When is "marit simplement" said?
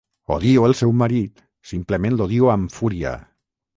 1.01-2.17